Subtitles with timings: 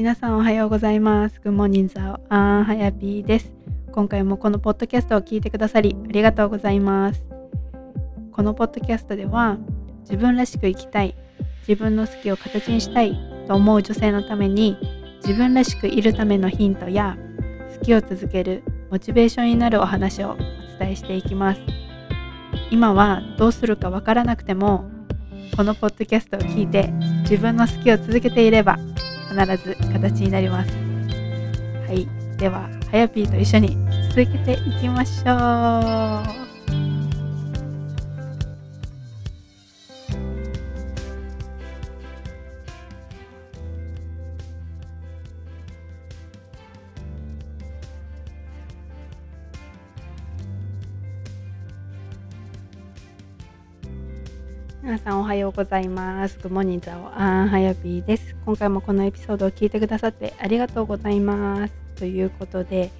[0.00, 1.38] 皆さんおはようございます。
[1.44, 3.52] グモニンザオアンハヤピーです。
[3.92, 7.26] 今回もこのポッドキャストを聞いてくださりありがとうございます。
[8.32, 9.58] このポッドキャストでは
[10.04, 11.14] 自分らしく生きたい、
[11.68, 13.14] 自分の好きを形にしたい
[13.46, 14.78] と思う女性のために
[15.20, 17.18] 自分らしくいるためのヒントや
[17.78, 20.36] 好きを続けるモチベーションになるお話をお
[20.78, 21.60] 伝えしていきます。
[22.70, 24.90] 今はどうするかわからなくても
[25.54, 26.88] このポッドキャストを聞いて
[27.24, 28.78] 自分の好きを続けていれば
[29.30, 30.70] 必ず形になります。
[31.86, 33.76] はい、では、はやぴーと一緒に
[34.10, 36.49] 続けていきましょう。
[54.82, 56.38] 皆さんおはようございます。
[56.38, 58.34] グモニザオアンハヤピーです。
[58.46, 61.74] 今回もこのエピソードを聞いてくださってありがとうございます。
[61.96, 62.90] ということで、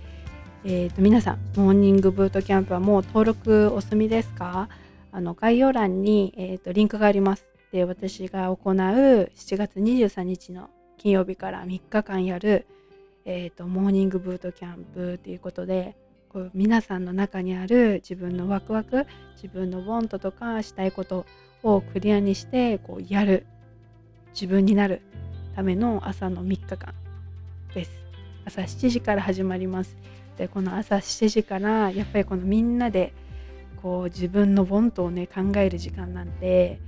[0.62, 4.68] えーと、皆さん、モーニングブートキャンプはもう登録お済みですか？
[5.10, 7.46] あの概要欄に、えーと、リンクがあります。
[7.72, 12.66] で、私が行う7月23日の金曜日から3日間やる、
[13.24, 15.96] えーと、モーニングブートキャンプということで、
[16.28, 19.06] こう皆さんの中にある自分のワクワク
[19.42, 21.24] 自分のウォントとかしたいこと
[21.62, 23.46] をクリアにしてこうやる。
[24.32, 25.02] 自分になる。
[25.54, 26.94] ための朝の3日間。
[27.74, 27.90] です。
[28.44, 29.96] 朝7時から始まります。
[30.36, 33.12] でこの朝7時からやっぱりこのみんなで
[33.82, 36.80] こう自分のボントをね考える時間なんで、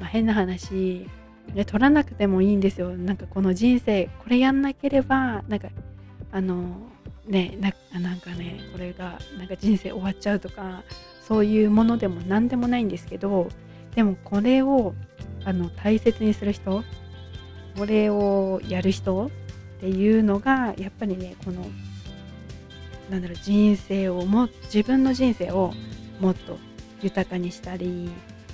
[0.00, 1.06] まあ、変な話
[1.52, 2.96] ね、取らなくてもいいんですよ。
[2.96, 5.68] なんかこの人生これやんなければなんか
[6.32, 6.64] あの
[7.26, 7.68] ねな
[8.14, 10.82] んかねこれがなんか人生終わっちゃうとか
[11.26, 13.48] そういうものでも何でもないんですけど
[13.94, 14.94] でもこれを
[15.44, 16.84] あの大切にする人
[17.76, 19.30] これをやる人っ
[19.80, 21.66] ていうのがやっぱりねこの
[23.10, 25.72] なんだろう人生をも自分の人生を
[26.20, 26.58] もっと
[27.02, 28.10] 豊かにしたり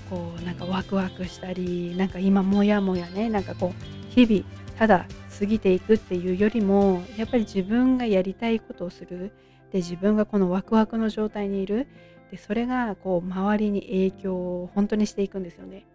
[0.08, 4.44] こうなんかワクワクしたりなんか今もやもやねなんかこう日々
[4.76, 5.06] ただ
[5.38, 9.32] 過ぎていくっていうよりもやっぱり自分がやりたいことをする。
[9.72, 11.86] で自分がこのワクワクの状態にいる。
[12.30, 15.86] でそれがこう周りに影響を本当にしていくんですよね。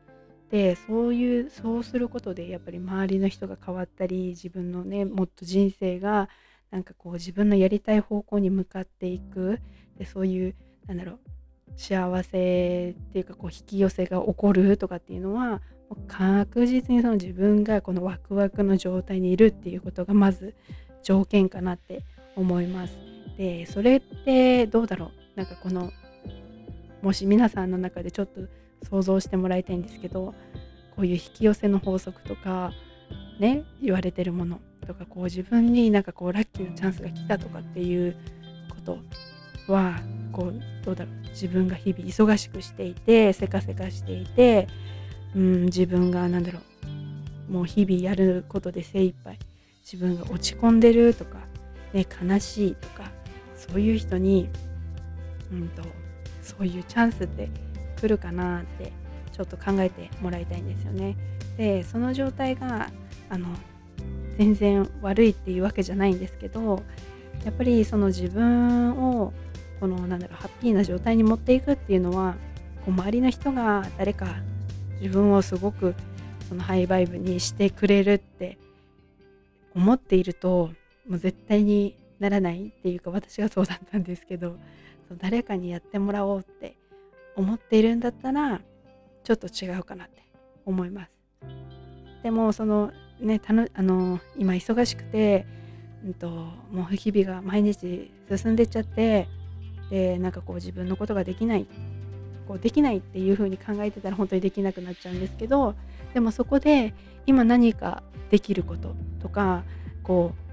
[0.51, 6.29] でそういうそうすることでやっぱり周りの人が変わったり自分のねもっと人生が
[6.71, 9.59] なんかこう自分のやりたい方向に向かっていく
[9.97, 11.19] でそういうなんだろう
[11.77, 15.61] 幸せっていうかこう引き寄せが起こるとかっていうのは
[16.07, 20.55] 確実にその自分がこのワクワクの状態にいるっていうことがまず
[21.03, 22.03] 条件かなって
[22.35, 22.93] 思います。
[23.37, 25.11] でそれってどうだろう？
[25.35, 25.91] なんかこの
[27.05, 28.41] もし皆さんの中でちょっと
[28.89, 30.33] 想像してもらいたいんですけど
[30.95, 32.71] こういう引き寄せの法則とか
[33.39, 38.15] ね言われてるものとかこう自分になんかこうラッキーなチャンスが来たとかっていう
[38.69, 38.97] こと
[39.71, 39.99] は
[40.31, 44.67] こうどうだろう自分が日々忙しくしていてせかせかしていて、
[45.35, 46.59] うん、自分が何だろ
[47.49, 49.37] うもう日々やることで精一杯
[49.83, 51.37] 自分が落ち込んでるとか、
[51.93, 53.11] ね、悲しいとか
[53.55, 54.49] そういう人に、
[55.51, 55.83] うんと
[56.45, 57.49] そういうチャンスって
[57.99, 58.91] 来るかなって
[59.31, 61.17] ちょっと考えてもらいたいんですよね。
[61.57, 62.89] でその状態が
[63.29, 63.47] あの
[64.37, 66.83] 全然悪いっていうわけじゃないんですけど
[67.43, 69.33] やっぱりその自分を
[69.79, 72.35] このなんだろうハッピーな状態に持っていくっていうのは
[72.85, 74.35] こう周りの人が誰か
[75.01, 75.95] 自分をすごく
[76.47, 78.57] そのハイバイブにしてくれるって
[79.75, 80.71] 思っていると
[81.07, 84.57] もう絶対にならないっていうか私がそうだったんですけど
[85.13, 86.77] 誰かにやってもらおうって
[87.35, 88.61] 思っているんだったら
[89.23, 90.23] ちょっと違うかなって
[90.65, 91.11] 思います。
[92.23, 95.45] でもそのねたのあの今忙しくて、
[96.03, 99.27] うんと、もう日々が毎日進んでっちゃって
[99.89, 101.67] でなんかこう自分のことができない
[102.47, 105.75] こうできないっていう風に考えてたら本当にできなくなっちゃうんですけど
[106.13, 106.93] でもそこで
[107.25, 109.63] 今何かできることとか
[110.03, 110.45] こう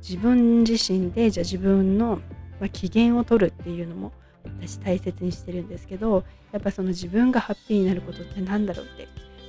[0.00, 2.20] 自分自身でじゃあ自分の
[2.60, 4.12] まあ、機嫌を取るっていうのも
[4.60, 9.06] 私大切にしてるんですけどやっぱその自分がハッピーになることって何だろうって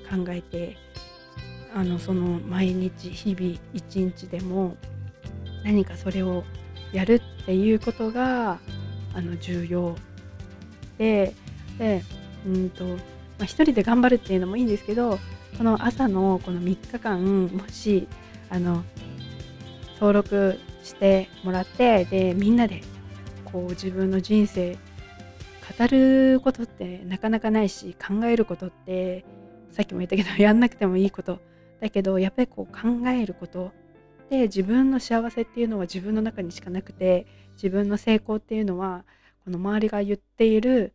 [0.09, 0.77] 考えて
[1.73, 4.75] あのその毎日日々一日でも
[5.63, 6.43] 何かそれを
[6.91, 8.59] やるっていうことが
[9.13, 9.95] あの重要
[10.97, 11.33] で
[11.77, 12.03] で
[12.45, 12.93] うんと、ま
[13.41, 15.19] あ、一人で頑張るっていうのもいいんですけど
[15.57, 18.07] この朝のこの3日間もし
[18.49, 18.83] あの
[19.95, 22.81] 登録してもらってでみんなで
[23.51, 24.77] こう自分の人生
[25.77, 29.25] 語ることってなかなかないし考えることって
[29.69, 31.39] さっきも言ったけど やんなくてもいいこと
[31.79, 33.71] だけどやっぱりこう考えること
[34.25, 39.05] って自分の幸せっていうのは自分の中にしかなくて自分の成功っていうのは
[39.43, 40.93] この周りが言っている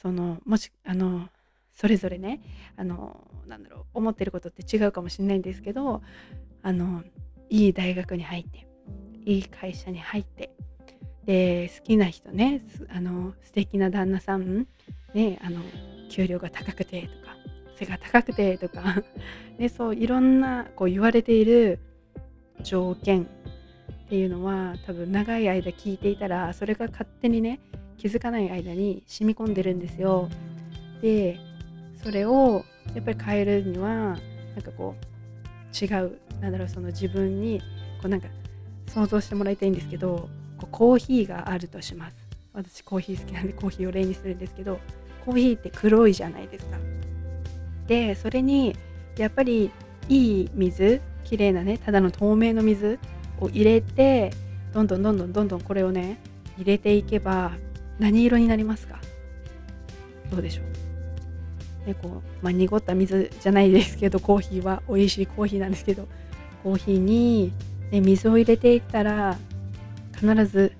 [0.00, 1.28] そのもしあの
[1.72, 2.40] それぞれね
[2.76, 6.02] あのなんだろう思ってることって違うかもしれないんですけど
[6.62, 7.02] あの
[7.50, 8.66] いい大学に入って
[9.24, 10.55] いい会社に入って
[11.26, 14.66] で好きな人ねあの素敵な旦那さん
[15.12, 15.60] ねあの
[16.08, 17.36] 給料が高くてとか
[17.76, 19.02] 背が高くてとか
[19.58, 21.80] で そういろんなこう言われている
[22.62, 27.58] 条件っていうのは多分長い間聞いていたらそれが勝手にね
[27.98, 30.28] 気づかない間に染み込んでるんですよ。
[31.02, 31.38] で
[32.02, 32.64] それを
[32.94, 34.16] やっぱり変えるにはな
[34.58, 37.60] んかこう違うなんだろうその自分に
[38.00, 38.28] こうなんか
[38.86, 40.28] 想像してもらいたいんですけど
[40.70, 42.16] コーヒーがあるとします。
[42.52, 44.80] 私コーヒー好きなんでコーヒーを例にするんですけど
[45.26, 46.78] コーヒーって黒いじゃないですか。
[47.86, 48.74] でそれに
[49.18, 49.70] やっぱり
[50.08, 52.98] いい水きれいなねただの透明の水
[53.40, 54.32] を入れて
[54.72, 56.18] どんどんどんどんどんどんこれをね
[56.56, 57.52] 入れていけば
[57.98, 58.98] 何色になりますか。
[60.30, 61.86] どうでしょう。
[61.86, 66.08] でこう、まあ、濁った水じゃないですけどコーヒーは美味しいコーヒーなんですけど
[66.64, 67.52] コーヒーに、
[67.92, 69.38] ね、水を入れていったら
[70.16, 70.72] 必ず、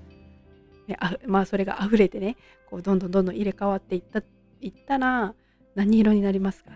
[0.87, 2.37] ねあまあ、それが溢れてね
[2.69, 4.21] こうどんどんどんどん入れ替わっていった
[4.61, 5.33] いったら
[5.75, 6.71] 何色になりますか。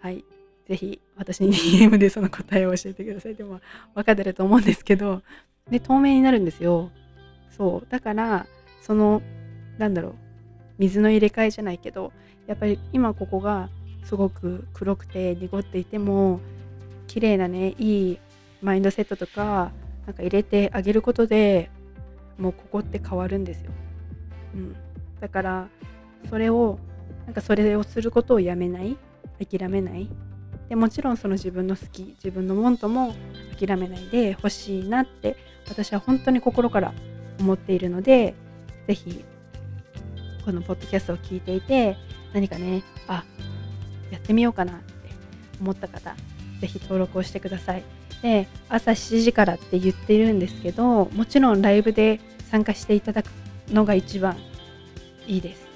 [0.00, 0.24] はい。
[0.64, 3.34] ぜひ私に DM でその答えを教えてください。
[3.34, 3.60] でも
[3.94, 5.22] 分かってると思うんですけど
[5.68, 6.90] で透明になるんですよ。
[7.50, 7.90] そう。
[7.90, 8.46] だから
[8.80, 9.20] その
[9.78, 10.14] なんだろう。
[10.78, 12.12] 水の入れ替えじゃないけど
[12.46, 13.68] やっぱり今ここが
[14.04, 16.40] すごく黒くて濁っていても
[17.06, 18.18] 綺麗なねいい
[18.62, 19.72] マインドセットとか
[20.10, 21.70] なんか入れてあげることで
[22.36, 23.70] もうここって変わるんですよ。
[24.54, 24.76] うん、
[25.20, 25.68] だから
[26.28, 26.80] それを
[27.26, 28.96] なんかそれをすることをやめない
[29.38, 30.10] 諦めない。
[30.68, 33.14] でもちろんその自分の好き自分のもんとも
[33.56, 35.36] 諦めないでほしいなって
[35.68, 36.92] 私は本当に心から
[37.38, 38.34] 思っているので
[38.88, 39.24] 是非
[40.44, 41.96] このポッドキャストを聞いていて
[42.32, 43.24] 何かねあ
[44.10, 44.92] やってみようかなって
[45.60, 46.16] 思った方
[46.60, 47.99] 是非登録をしてください。
[48.22, 52.20] で朝7時からって言ってるんですけどもちろんライブで
[52.50, 53.26] 参加していただく
[53.68, 54.36] のが一番
[55.26, 55.68] いいです。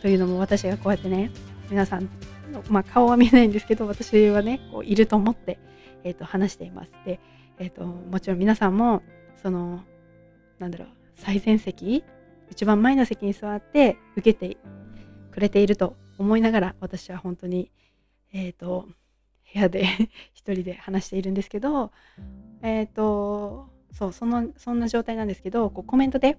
[0.00, 1.30] というのも私がこうやってね
[1.70, 2.08] 皆さん
[2.50, 5.58] の、まあ、顔は見えないんですけど私はねこういると思って、
[6.02, 6.92] えーと、話しています。
[7.04, 7.20] で、
[7.58, 9.02] えーと、もちろん皆さんも
[9.42, 9.80] その
[10.58, 12.04] なんだろう最前席
[12.50, 14.56] 一番前の席に座って受けて
[15.30, 17.70] くれていると思いながら私は本当に
[18.32, 18.88] えっ、ー、と
[19.52, 19.84] 部屋で
[20.34, 21.92] 一人で話しているんですけど
[22.62, 26.34] えっ、ー、とそうそのそんな状態なんですけどこうコメントで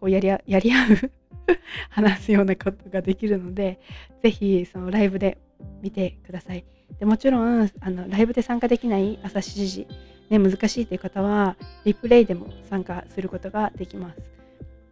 [0.00, 1.12] こうやりやり合う
[1.90, 3.80] 話すようなことができるので
[4.22, 5.38] 是非そのライブで
[5.82, 6.64] 見てください。
[6.98, 9.86] でもちろんあのライブで参加できない朝7時、
[10.30, 14.20] ね、難しいという方はリプレイでも参加することができます。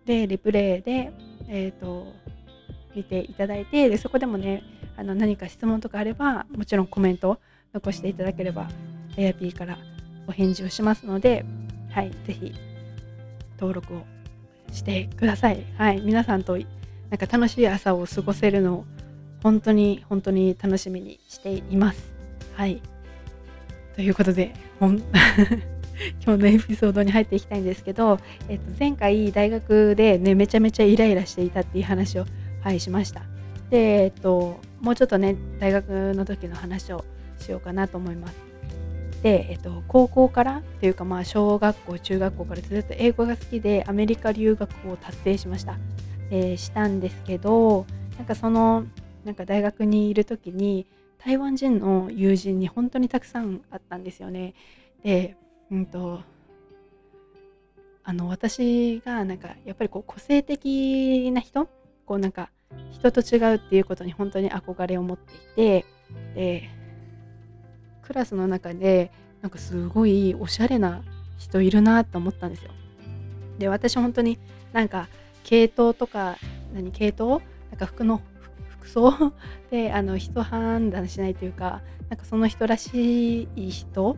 [0.05, 1.13] でリプレイで、
[1.49, 2.13] えーと、
[2.95, 4.63] 見ていただいてでそこでもね
[4.97, 7.41] あの何か質問とかあればもちろんコメント
[7.75, 8.69] 残していただければ
[9.17, 9.79] AIP から
[10.27, 11.45] お返事をしますので、
[11.91, 12.55] はい、ぜひ
[13.59, 14.05] 登録を
[14.73, 15.65] してください。
[15.77, 18.85] はい、皆さんとなんか楽しい朝を過ごせるのを
[19.43, 22.15] 本当に本当に楽しみにしています。
[22.55, 22.81] はい。
[23.95, 24.97] ということで、 今
[26.37, 32.27] 日のエピソードに入っていきたいんですけど、えっと、前回大学でね、めちゃめちゃイライラしていたっていう話を、
[32.63, 33.23] はい、しました。
[33.71, 37.05] で、えっと、もうちょっとね、大学の時の話を
[37.39, 38.35] しようかなと思います。
[39.23, 45.79] で、えっと、高校からっていうかまあ小学校中学校からずっと英語が好きでアメリカ留学を達成しました、
[46.31, 47.87] えしたんですけど
[48.19, 48.85] なんかその
[49.25, 50.87] なんか大学にいる時に
[51.19, 54.55] 台湾人の友人に本当にたくさんあったんですよね。
[55.03, 55.37] で
[55.71, 56.21] うんと
[58.03, 61.67] あの私がなんかやっぱりこう個性的な人？
[62.05, 62.51] こうなんか
[62.91, 65.87] 人と違うっていうことに本当に憧れを持っていて
[66.35, 66.71] で
[68.07, 71.03] クラスの中でなんかすごいおしゃれな
[71.39, 72.71] 人いるなと思ったんですよ。
[73.59, 74.39] で私本当に
[74.73, 75.09] なんか
[75.43, 76.37] 系統とか
[76.73, 77.41] 何系統？
[77.71, 78.21] なんか服の
[78.69, 79.13] 服装？
[79.71, 84.17] であの人判断しないというかなんかその人らしい人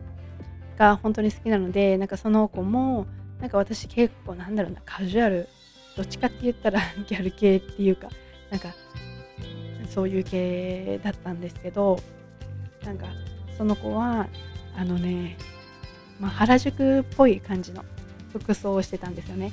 [0.77, 3.07] が本当に好きなのでなんかその子も
[3.39, 5.47] なんか私結構なんだろうなカジュアル
[5.95, 8.09] どっちかって言ったら ギャル系っていうか
[8.49, 8.73] なんか
[9.89, 11.99] そういう系だったんですけど
[12.83, 13.07] なんか
[13.57, 14.27] その子は
[14.75, 15.37] あのね、
[16.19, 17.83] まあ、原宿っぽい感じの
[18.31, 19.51] 服装をしてたんですよね。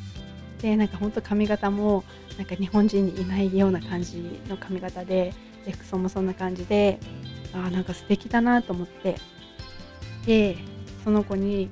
[0.61, 2.05] でなんかほんと髪型も
[2.39, 5.33] なんか日本人にいないような感じの髪型で
[5.65, 6.99] で服装もそんな感じで
[7.53, 9.17] あなんか素敵だなと思って。
[10.27, 10.57] で
[11.05, 11.69] その子に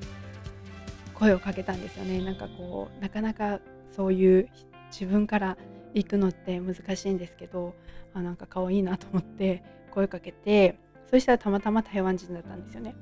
[1.15, 2.21] 声をかけたんですよね。
[2.21, 3.61] なんかこうなかなか
[3.97, 4.49] そういう
[4.91, 5.57] 自分から
[5.95, 7.75] 行くのって難しいんですけど
[8.15, 10.79] あなんか可愛いなと思って声かけて
[11.12, 12.95] そしたらたまたま台湾人だったんですよね。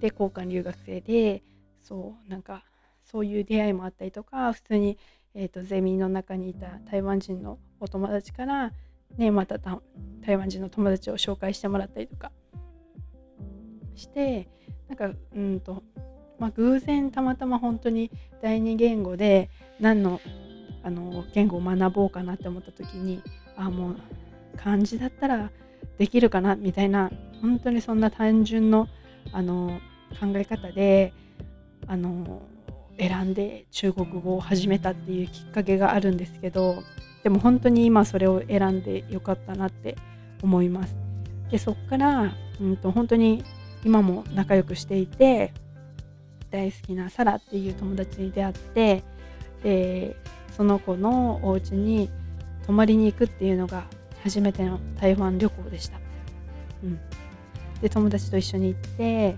[0.00, 1.42] で交換留学生で
[1.82, 2.64] そうなんか
[3.04, 4.96] そういう出会いもあったりとか普通に、
[5.34, 8.72] えーと、ゼミの中にいた台湾人のお友達から、
[9.18, 12.32] ね、また台湾人の友達を紹介してもらったりとか
[13.94, 14.48] して
[14.88, 15.82] なんかうんと
[16.38, 18.10] まあ、偶然たまたま本当に
[18.40, 20.20] 第二言語で何の
[20.84, 23.20] あの言語を学ぼうかなって思った時に
[23.56, 23.96] あもう
[24.56, 25.50] 漢字だったら
[25.98, 27.10] できるかなみたいな
[27.42, 28.88] 本当にそんな単純の
[29.32, 29.80] あの
[30.20, 31.12] 考え方で
[31.86, 32.42] あの
[32.98, 36.82] 選んで中国語を始めたっていうきっかけがあるんですけど
[37.22, 39.96] でも本当に今それを選んでよかったなって
[40.42, 40.96] 思います。
[41.50, 43.44] でそっから、うんと、本当に
[43.84, 45.52] 今も仲良くしていて
[46.50, 49.04] 大好きなサラっていう友達に出会って
[49.62, 50.16] で
[50.56, 52.10] その子のお家に
[52.66, 53.84] 泊まりに行くっていうのが
[54.22, 55.98] 初めての台湾旅行でした。
[56.82, 57.00] うん、
[57.80, 59.36] で友達と一緒に行って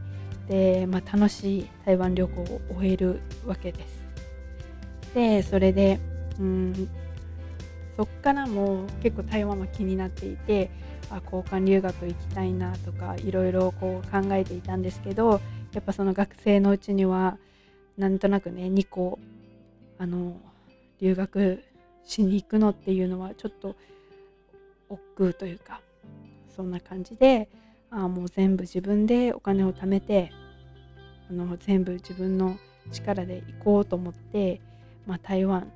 [0.48, 4.04] で、まあ、楽しい台湾旅行を終えるわけです。
[5.14, 5.98] でそれで、
[6.38, 6.88] うん、
[7.96, 10.70] そっからも結構台湾は気になっていて
[11.10, 15.40] あ交換留学行きたいなとかいろいろこう考えていたんですけど
[15.72, 17.36] やっぱその学生のうちには
[17.98, 19.18] なんとなくね2個
[19.98, 20.36] あの
[21.00, 21.62] 留学
[22.04, 23.76] しに行くのっていうのはちょっと
[24.90, 25.80] 億劫というか
[26.54, 27.48] そんな感じで
[27.90, 30.30] あもう全部自分でお金を貯めて
[31.28, 32.58] あの全部自分の
[32.92, 34.60] 力で行こうと思って、
[35.06, 35.70] まあ、台湾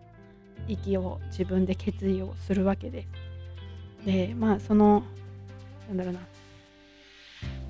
[0.69, 3.09] 行きを自分で決意をするわけです。
[4.07, 5.03] でまあその
[5.89, 6.21] なんだろうな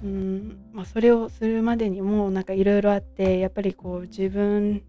[0.03, 4.83] うんまあ、それをするまでにもなんかいろいろあってやっぱりこう自分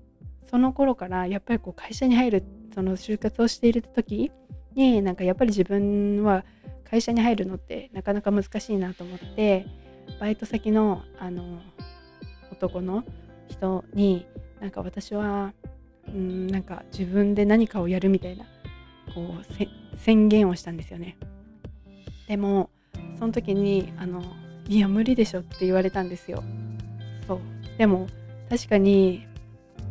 [0.50, 2.44] その頃からやっぱりこう会社に入る
[2.74, 4.32] その就活をしている時
[4.76, 6.44] になんかやっぱり自分は
[6.90, 9.66] 会社に入るのってなかなか難しいなと思って
[10.20, 11.60] バイト先のあの
[12.52, 13.04] 男の
[13.50, 14.26] 人に
[14.62, 15.54] なんか私は
[16.08, 18.46] うんなんか自分で何かをやるみたいな
[19.14, 21.18] こう宣言をしたんですよね。
[22.28, 22.70] でも
[23.20, 24.24] その時にあの
[24.68, 26.44] いや無理でしょって言われたんですよ。
[27.28, 27.40] そう
[27.78, 28.08] でも
[28.50, 29.28] 確かに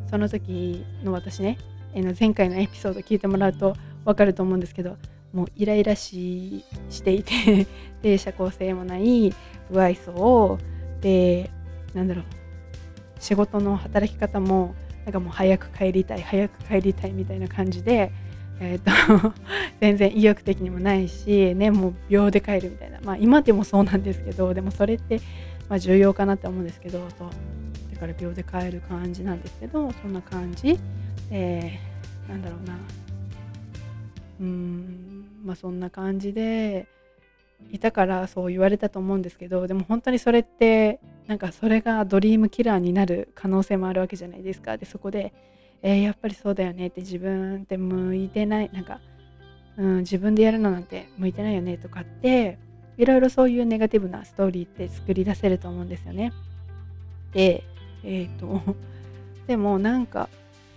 [0.09, 1.59] その時の私ね
[2.19, 4.96] 前回のエピソード聞いてもらうと分かると思うんですけど
[5.32, 7.66] もうイライラししていて
[8.02, 9.34] で社交性もない
[9.70, 10.58] 不愛想
[11.00, 11.50] で
[11.94, 12.25] なんだろう
[13.18, 18.11] 仕事の働き方もなんかもう早く帰りたい早く帰りたいみたいな感じで、
[18.61, 19.34] えーと
[19.80, 25.20] 全然意欲的にもないし、ね、もう秒で帰るみたいな、まあ、今でもそうなんですけどでもそれって、
[25.68, 27.28] まあ、重要かなって思うんですけどそう。
[27.94, 30.78] だから秒で帰る感じなんですけどそんな感じ、
[31.30, 32.76] えー、なんだろうな。
[34.41, 36.87] うんまあそんな感じで
[37.71, 45.33] いたからそう言われたと思うんですけどでも本当にそれってなんかそれがドリームキラーになる可能性もあるわけじゃないですかでそこで、
[45.83, 49.00] えー、やっぱりそうだよねって自分って向いてないなんか、
[49.76, 52.59] うん、自分でやるのなんて向いてないよねとかって
[52.99, 56.33] いろいろそういうネガティブなストーリーって作り出せると思うんですよね。
[57.33, 57.64] で
[58.05, 58.76] えっ、ー、と
[59.47, 60.29] でもなんか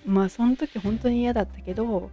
[0.06, 2.10] まあその時本当に嫌だったけど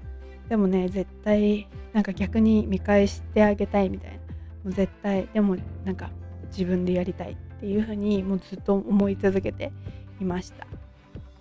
[0.48, 4.24] でもね絶対なんか逆に見返してあげたいみたいな。
[4.64, 6.10] もう絶対でもなんか
[6.48, 9.72] 自分でやりたいっていうふうにもうずっと思い続けて
[10.20, 10.66] いました。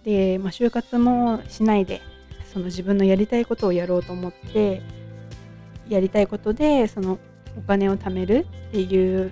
[0.04, 2.02] で、まあ、就活もしないで
[2.52, 4.82] その自分のやりたいことをやろうと思って
[5.88, 7.18] やりたいことでその
[7.58, 9.32] お金を貯めるっていう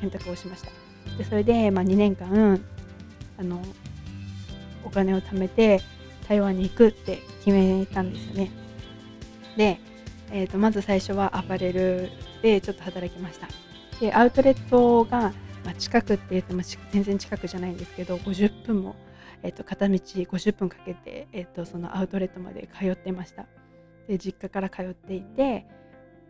[0.00, 0.70] 選択をしました。
[1.16, 2.60] でそれで、まあ、2年間
[3.38, 3.62] あの
[4.84, 5.80] お金を貯めて
[6.28, 8.67] 台湾に行くって決めたんですよね。
[9.58, 9.80] で、
[10.30, 12.10] えー、とまず最初はアパレル
[12.42, 13.48] でちょっと働きました。
[14.00, 15.32] でアウトレットが、
[15.64, 16.62] まあ、近くって言っても
[16.92, 18.94] 全然近くじゃないんですけど50分も、
[19.42, 23.46] えー、と片道50分かけて、えー、とそのアウトレットまで通ってました。
[24.06, 25.66] で実家から通っていて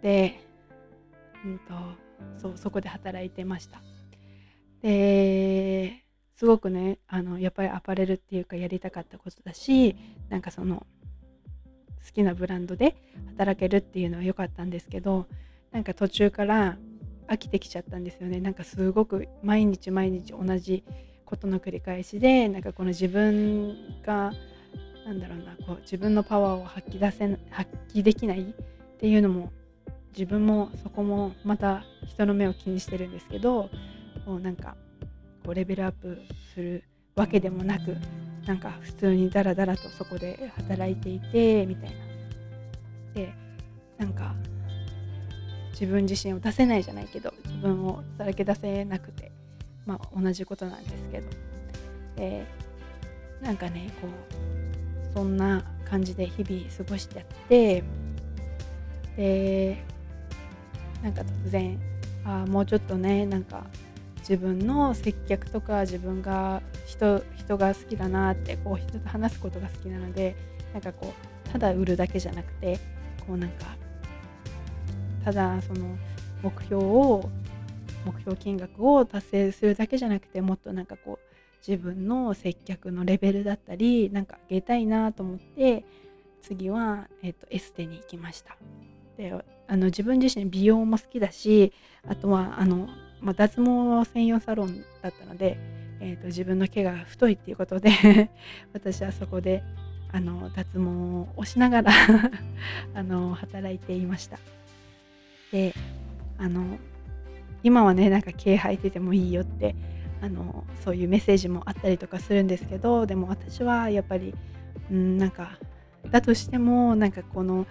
[0.01, 0.41] で、
[1.45, 1.75] うんと、
[2.39, 3.83] そうそこで働いてました。
[4.81, 6.03] で
[6.35, 9.97] すごくねあのやっぱりアパレルっていうかやりたかったことだし
[10.31, 10.87] なんかその
[12.05, 12.97] 好きなブランドで
[13.37, 15.27] 働けるっていうのは良かったんですけど
[15.73, 16.79] なんか途中から
[17.27, 18.41] 飽きてきちゃったんですよね。
[18.41, 20.83] なんかすごく毎日毎日同じ
[21.27, 24.33] ことの繰り返しでなんかこの自分が
[25.05, 29.53] なんだろうなこう自分のパワーを発揮出せ発揮できないっていうのも
[30.13, 33.69] 自分もそこもまた人の目を気にしてるんですけど
[34.27, 34.77] もうなんか
[35.45, 36.19] こうレベルアップ
[36.55, 37.97] するわけでもなく
[38.49, 41.97] なんか普通にダラダラとそこで働いていてみたいな。
[43.15, 43.35] で
[43.99, 44.35] なんか
[45.73, 49.31] 自分自身を出せないじゃないけど自分をさらけ出せなくて
[49.85, 51.27] まあ同じことなんですけど。
[52.17, 52.47] で
[53.43, 57.85] なんかねこうそんな感じで日々過ごしちゃって
[59.17, 59.85] で
[61.03, 61.79] なんか突然
[62.25, 63.67] あもうちょっとねなんか
[64.29, 70.37] 自分の接客とか自分が人人が好きだなってこう人と話すことが好きなので
[70.75, 71.15] なんかこ
[71.47, 72.79] うただ売るだけじゃなくて
[73.27, 73.77] こうなんか
[75.25, 75.97] ただその
[76.43, 77.31] 目標を
[78.05, 81.29] 目標金額を達成するだけじゃなくてもっとなんかこう
[81.67, 85.85] 自分の接客のレベルだったりなんか上げたいなと思って
[86.43, 88.57] 次は、えーと、エステに行きました。
[89.17, 89.35] で
[89.67, 91.73] あの自分自身美容も好きだし
[92.07, 92.89] あとはあの、
[93.21, 95.59] まあ、脱毛専用サロンだったので、
[96.01, 97.91] えーと、自分の毛が太いっていうことで
[98.73, 99.63] 私はそこで
[100.13, 101.93] あの脱毛をしながら
[102.95, 104.39] あの働いていました。
[105.53, 105.75] で
[106.39, 106.79] あの
[107.63, 109.75] 今はねなんか毛生えててもいいよって
[110.23, 114.35] あのそういうメッセージもあったりとかするんですけどでも私はやっぱり、
[114.91, 115.59] うん、なんか
[116.11, 117.67] だとしてもなんかこの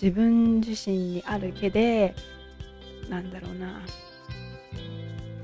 [0.00, 2.14] 自分自身にある毛で
[3.08, 3.82] なんだろうな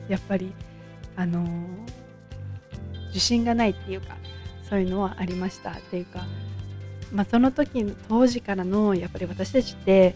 [0.09, 0.53] やっぱり
[1.17, 1.47] あの
[3.09, 4.17] 自信がないっていうか
[4.69, 6.27] そういうのはありましたっていうか、
[7.13, 10.15] まあ、その時当時からのやっぱり私たちって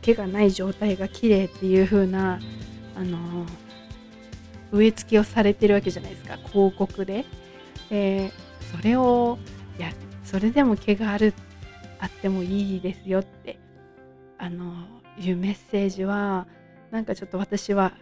[0.00, 2.40] 毛がない状態が綺麗っていう風な
[2.96, 3.46] あの
[4.72, 7.24] 植え付けをされてるわけじゃないですか広告で。
[7.90, 8.32] で
[8.72, 9.38] それを
[9.78, 9.92] いや
[10.24, 11.34] それでも毛がある
[12.00, 13.58] あってもいいですよって
[14.38, 14.74] あの
[15.18, 16.46] いうメッセージは
[16.90, 17.92] なんかちょっと私は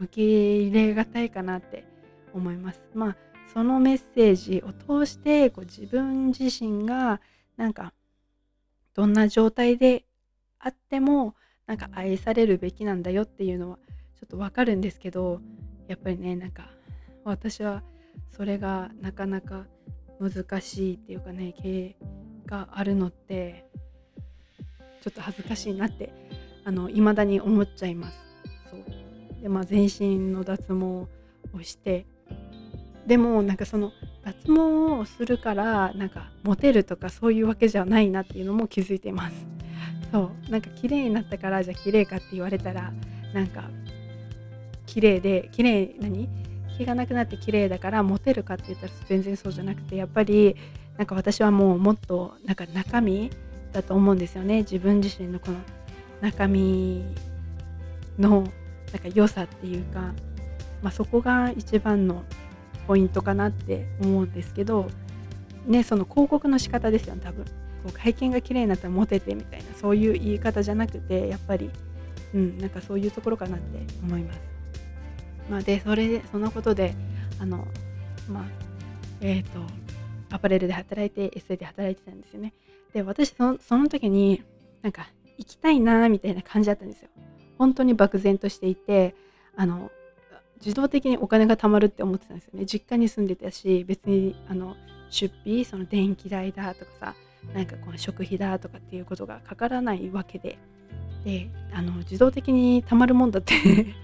[0.00, 1.84] 受け入れがたいかなって
[2.32, 2.88] 思います。
[2.94, 3.16] まあ
[3.52, 7.20] そのメッセージを通してこう自分自身が
[7.56, 7.92] なんか
[8.94, 10.04] どんな状態で
[10.58, 11.34] あっても
[11.66, 13.78] なんか愛されるべきなんだよっていうのは
[14.16, 15.40] ちょっとわかるんですけど
[15.86, 16.70] やっぱりねなんか
[17.24, 17.82] 私は
[18.30, 19.66] それがなかなか
[20.20, 21.96] 難しいっていうかね経営
[22.46, 23.66] があるのって
[25.02, 26.12] ちょっと恥ずかしいなって
[26.64, 28.27] あの未だに思っちゃいます。
[29.42, 31.08] でまあ全身の脱毛を
[31.62, 32.06] して
[33.06, 33.92] でもなんかその
[34.24, 34.60] 脱毛
[35.00, 39.46] をするからなんかモテるとかそういうわけじゃないなっていうのも気づいています。
[40.12, 40.50] そう。
[40.50, 42.92] なんか綺麗になったからじゃあ綺麗かって言われたら
[43.32, 43.64] なんか
[44.86, 46.28] 綺麗で綺麗何？
[46.76, 50.54] 気がなくなって綺麗だからモテるかって言ったら全然そうじゃなくてやっぱり
[50.96, 53.30] なんか私はもうもっとなんか中身
[53.72, 54.58] だと思うんですよね。
[54.58, 55.58] 自分自身のこの
[56.20, 57.04] 中身
[58.18, 58.44] の
[58.92, 60.12] なんか良さっていうか、
[60.82, 62.24] まあ、そこが一番の
[62.86, 64.88] ポイントかなって思うんですけど
[65.66, 67.44] ねその広告の仕方ですよね多分。
[67.44, 71.70] こう外見が綺麗になったらモテてみたいなそういう言い方じゃなくてやっぱり
[72.34, 74.40] うんなんかそういうところかなって思います。
[75.48, 76.94] まあ、でそれでそのことで
[77.38, 77.66] あの
[78.28, 78.44] まあ
[79.20, 79.60] えっ、ー、と
[80.30, 82.52] アパレルで働いてエステで働いてたんですよね。
[82.92, 84.42] で私その時に
[84.82, 87.08] なんか行きたいなみたいな感じだったんですよ。
[87.58, 89.14] 本当に漠然としていて
[89.56, 89.90] あの
[90.64, 92.64] 自動的にお金が貯まるって思ってたんですよね。
[92.64, 94.76] 実家に住んでたし別にあの
[95.10, 97.14] 出費その電気代だとかさ
[97.54, 100.58] なんかこの食費だとかっていうことがかからないわけで。
[101.24, 103.54] であの自動的に貯まるもんだって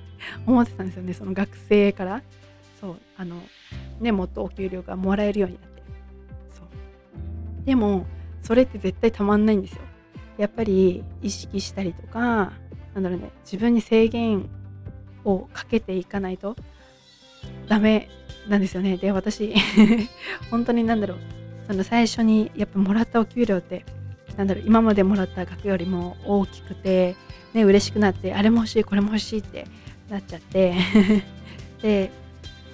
[0.46, 1.14] 思ってたんですよね。
[1.14, 2.22] その学生から。
[2.80, 3.40] そうあの
[4.00, 5.82] ねもっとお給料がもらえるようになって。
[6.54, 7.66] そう。
[7.66, 8.06] でも
[8.42, 9.82] それって絶対たまんないんですよ。
[10.36, 12.52] やっぱり意識したりとか
[12.94, 13.30] なんだろうね。
[13.44, 14.48] 自分に制限
[15.24, 16.56] をかけていかないと
[17.68, 18.08] ダメ
[18.48, 18.96] なんですよね。
[18.96, 19.54] で私
[20.50, 21.18] 本当になんだろう。
[21.66, 23.84] その最初にやっぱもらったお給料って
[24.36, 27.16] なんだろう今までもらった額よりも大きくて
[27.54, 29.66] ね嬉しくなってあれも欲しいこれも欲しいって
[30.10, 30.74] なっちゃって
[31.80, 32.10] で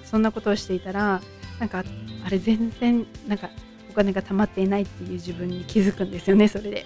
[0.03, 1.21] そんなことをしていたら
[1.59, 1.83] なんか
[2.25, 3.49] あれ全然なんか
[3.89, 6.85] お金が貯まっていないっていう自分に気づくんですよねそれで。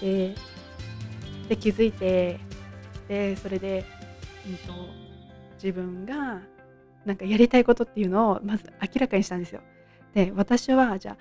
[0.00, 0.34] で
[1.48, 2.38] で気づいて
[3.12, 3.84] でそれで、
[4.46, 4.72] うんと、
[5.62, 6.40] 自分が
[7.04, 9.60] なんかやりたいことっていうのをまず明らかにしたんですよ。
[10.14, 11.16] で私はじゃあ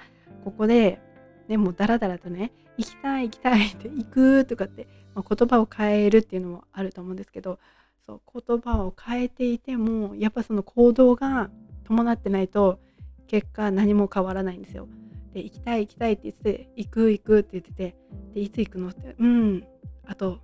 [0.46, 1.02] ここで
[1.50, 7.60] でもうダラダラとね行きたい行きたい って行くとかって、まあ、言葉を変えるっていうのもあると思うんですけど
[8.06, 11.50] そう言葉を変えていてもやっぱその行動が
[11.84, 12.80] 伴ってないと
[13.28, 14.88] 結果何も変わらないんですよ。
[15.34, 17.96] で行きたい行きたいって言って行く行くって言ってて
[18.34, 19.64] でいつ行くのってうん
[20.06, 20.40] あと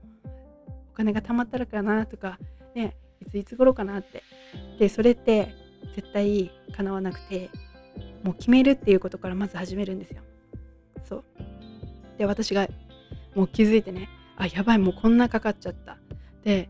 [0.97, 2.39] 金が貯まったらかなとか
[2.75, 4.23] ねいついつ頃かなって。
[4.79, 5.53] でそれって
[5.95, 7.49] 絶対叶わなくて
[8.23, 10.21] もう決めるっていうことからまず始めるんですよ。
[11.07, 11.23] そう。
[12.17, 12.67] で私が
[13.35, 15.97] もう気づいてねあやばいもうこんなかかっちゃった。
[16.43, 16.69] で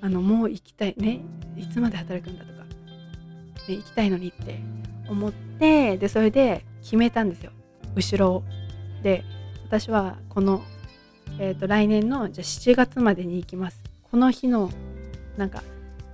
[0.00, 1.20] あのもう行きたいね
[1.56, 4.60] いつまで働くんだとか、ね、行きたいのにって
[5.08, 7.52] 思ってでそれで決めたんですよ。
[7.94, 8.44] 後ろを。
[9.02, 9.24] で
[9.64, 10.62] 私はこの、
[11.42, 13.82] えーと、来年のじゃ7月までに行きます。
[14.10, 14.70] この日の
[15.38, 15.62] なんか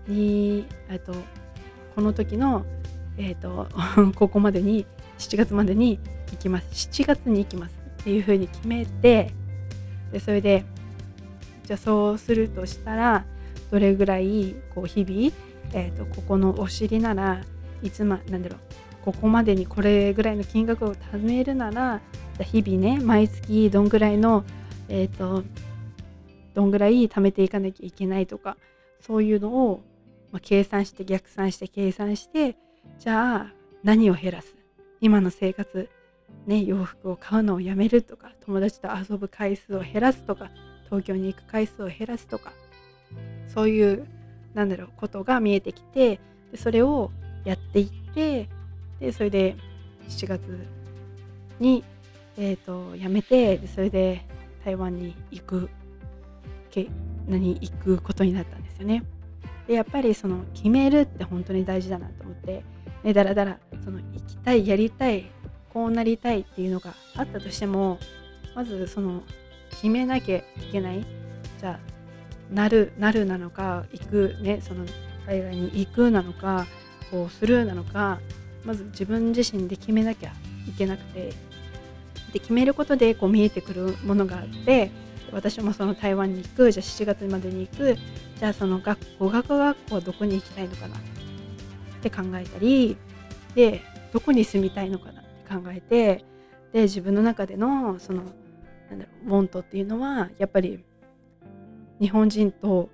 [0.06, 1.12] にえっと
[1.96, 2.64] この時の
[3.18, 3.68] えっ、ー、と
[4.14, 4.86] ここまでに
[5.18, 5.98] 7月までに
[6.30, 6.68] 行きます。
[6.88, 7.76] 7月に行きます。
[8.02, 9.32] っていうふうに決めて
[10.12, 10.64] でそれで
[11.64, 13.24] じゃあそうするとしたら
[13.72, 15.34] どれぐらいこう日々、
[15.72, 17.42] えーと、ここのお尻なら
[17.82, 18.58] いつまなんだろう
[19.04, 22.00] ここまでにこれぐらいの金額を貯めるなら
[22.40, 24.44] 日々ね毎月どんぐらいの
[24.88, 25.42] えっ、ー、と
[26.54, 28.56] どんぐらい貯めていかなきゃいけないとか
[29.00, 29.82] そういうのを、
[30.32, 32.56] ま、計算して逆算して計算して
[32.98, 34.56] じゃあ何を減らす？
[35.00, 35.88] 今の生活
[36.46, 40.50] ね洋服を買うのをやめるとか友達と遊ぶ回数を減らすとか
[40.86, 42.52] 東京に行く回数を減らすとか
[43.48, 44.06] そういう
[44.54, 46.20] なんだろうことが見えてきて
[46.50, 47.10] でそれを
[47.44, 48.48] やっていって
[49.00, 49.56] でそれで
[50.08, 50.66] 7月
[51.60, 51.84] に、
[52.38, 54.24] えーと、辞めてでそれで
[54.66, 55.70] 台湾に行く
[56.70, 56.88] け
[57.28, 59.04] 何行くことになったんですよね。
[59.68, 62.64] でやっぱりその決めるって本当に大事だなと思って、
[63.04, 65.30] ね、だらだらその行きたいやりたい
[65.72, 67.98] こうなりたいっていうのがあったとしても
[68.56, 69.22] まずその
[69.70, 71.06] 決めなきゃいけない
[71.60, 74.84] じゃあなるなるなのか行くねその
[75.26, 76.66] 海外に行くなのか
[77.12, 78.20] こうするなのか
[78.64, 80.32] まず自分自身で決めなきゃ
[80.68, 81.32] いけなくて
[82.36, 84.90] で決めることでこう見えてくるものがあって
[85.32, 87.96] 私もその台湾に行くじゃあ7月までに行く
[88.38, 91.00] じゃあその学語学学校はどこに行きたいのかなっ
[92.02, 92.98] て考えたり
[93.54, 93.80] で
[94.12, 96.24] どこに住みたいのかなって考えて
[96.74, 98.24] で自分の中でのその
[98.90, 100.84] なんだろうウォントっていうのはやっぱり
[101.98, 102.90] 日本人と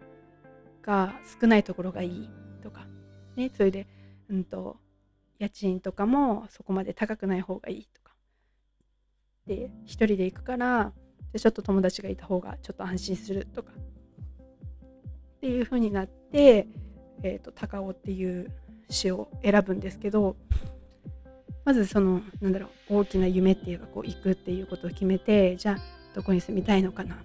[0.82, 2.30] が少ないところがいい
[2.62, 2.86] とか
[3.34, 3.88] ねそれで
[4.30, 4.76] うんと
[5.40, 8.01] 家賃とかもそこまで高くない方がいいと
[9.46, 10.92] で一人で行くから
[11.32, 16.68] でちょっと友達がいた方がちょっと安心するとかっていう風になって、
[17.22, 18.52] えーと、高尾っていう
[18.88, 20.36] 詩を選ぶんですけど
[21.64, 25.78] まずそのなんだろう大きな夢っていうかこう行くっていうことを決めてじゃあ
[26.14, 27.16] どこに住みたいのかな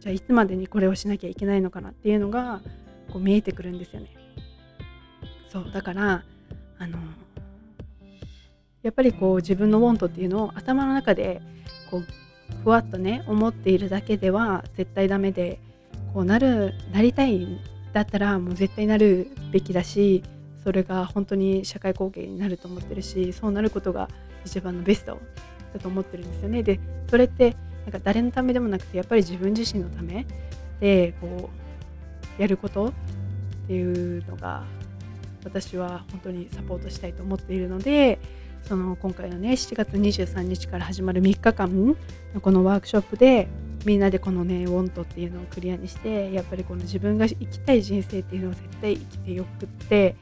[0.00, 2.60] じゃあいつまでにこれをしなきゃいけないのかなっていうのが
[3.12, 4.08] こう見えてくるんですよね。
[5.52, 6.22] そうだから
[6.78, 6.98] あの
[8.82, 11.42] やっぱりこう自分のウォントっていうのを頭の中で
[11.90, 12.04] こう
[12.62, 15.58] ふわっとね思っているだけでは絶対ダメで
[16.14, 17.60] こうなるなりたいん
[17.92, 20.22] だったらもう絶対なるべきだし
[20.62, 24.08] それが本当に社会貢献になると思ってるしそうなることが
[24.44, 25.18] 一番のベスト
[25.72, 26.62] だと思ってるんですよね。
[26.62, 30.26] でそれってなんか誰のためでもなくてやっぱり自分自身のため
[30.80, 31.50] でこ
[32.38, 32.92] うやることっ
[33.66, 34.64] ていうのが
[35.44, 38.18] 私は本当にサポートしたいと思っているので
[38.64, 41.96] その今回のね7月23日から始まる3日間
[42.34, 43.48] のこのワークショップで
[43.84, 50.16] みんなでこのねウォントっていうのをクリアにしてやっぱりこの自分が生きたい人生っていうのを絶対生きてよくって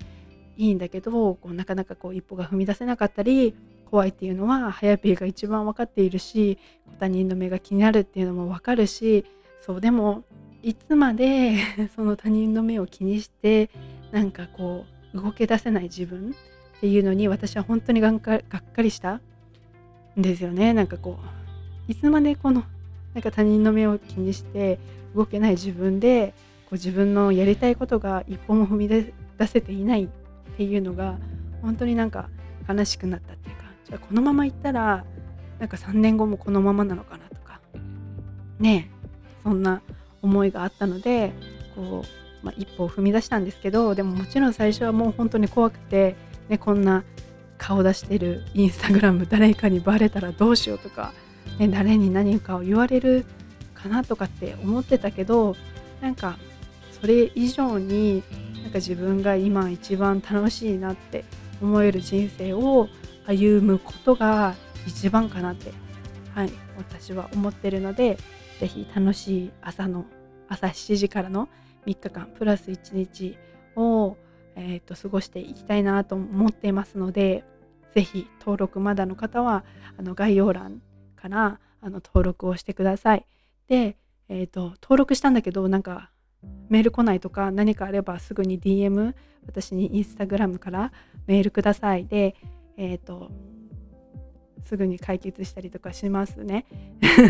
[0.57, 3.55] いいんだけどこうなかなかこう一歩が踏み出せなかったり
[3.91, 6.59] 怖いっていうのははやぴーが一番分かっているし
[7.01, 9.25] 他人の目が気になるっていうのも分かるし
[9.61, 10.25] そうでも
[10.63, 11.57] いつまで
[11.95, 13.71] その他人の目を気にして
[14.13, 16.35] なんかこう動け出せない自分
[16.79, 18.41] っていうのに私は本当にがっか
[18.83, 19.21] りした。
[20.19, 20.75] んですよね。
[20.75, 21.19] なんかこ
[21.89, 22.65] ういつまでこの
[23.15, 24.79] なんか他人の目を気にして
[25.15, 29.13] 動けない自分でこう自分のやりたいことが一歩も踏み出
[29.47, 30.09] せていないっ
[30.57, 31.17] ていうのが
[31.63, 32.29] 本当になんか
[32.69, 35.05] 悲しくなったっていうかじゃあこのままいったら
[35.59, 37.61] なんか3年後もこのままなのかなとか
[38.61, 38.91] ね
[39.43, 39.81] そんな
[40.21, 41.33] 思いがあったので
[41.75, 42.05] こ
[42.43, 46.17] う、まあ、一歩を踏み出したんですけどでももちろん最初はもう本当に怖くて、
[46.49, 47.05] ね、こんな
[47.59, 51.13] 顔出してるインスタグラム誰かにバレたらどうしようとか、
[51.59, 53.27] ね、誰に何かを言われる
[53.75, 55.57] かなとかって思ってたけど
[56.01, 56.39] なんか
[57.01, 58.23] それ以上に
[58.63, 61.25] なんか自分が今一番楽しいなって
[61.61, 62.89] 思える人生を
[63.27, 64.55] 歩むことが
[64.87, 65.73] 一番かなって、
[66.35, 68.19] はい、私は思ってるので
[68.61, 70.07] 是非楽しい朝の
[70.49, 71.49] 朝7時からの
[71.87, 73.39] 3日間プラス1日
[73.77, 74.17] を、
[74.59, 77.45] えーと、過ごしていきたいなと思っていますので
[77.95, 79.65] 是非登録まだの方は
[79.97, 80.83] あの概要欄
[81.17, 83.25] からあの登録をしてください。
[83.69, 83.97] で、
[84.29, 86.11] えーと、登録したんだけどなんか
[86.69, 89.15] メール来ないとか何かあればすぐに DM
[89.47, 90.93] 私にインスタグラムから
[91.27, 92.35] メールくださいで
[92.77, 93.31] えっ、ー、と
[94.65, 96.67] すぐに解決したりとかしますね。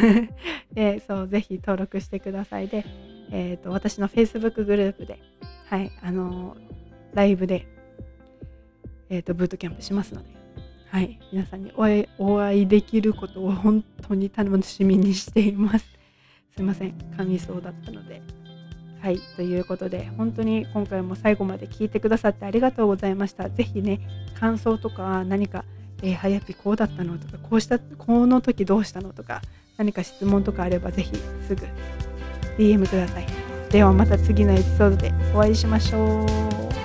[0.72, 2.84] でそうぜひ登録してくださいで、
[3.30, 5.18] えーと、私の Facebook グループで、
[5.66, 6.56] はいあの
[7.18, 7.66] ライブで、
[9.10, 10.28] えーと、ブートキャンプしますので、
[10.88, 15.84] はい、皆さんにお会いお会いできることを本当に楽しみにしています。
[16.54, 18.22] すいません噛みそうだったので。
[19.00, 23.50] はい、ということで本当に今回も最後まで聞いてくださってありがとうございました。
[23.50, 24.00] ぜひね
[24.38, 25.64] 感想とか何か
[26.02, 29.42] えー、はやぴこうだったのとかこうしたこの時どうしたのとか
[29.76, 31.10] 何か質問とかあればぜひ
[31.48, 31.66] すぐ
[32.56, 33.26] DM ください
[33.70, 36.77] ではまた次のエピソードでお会いしましょう